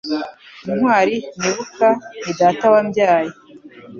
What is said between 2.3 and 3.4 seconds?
data wambyaye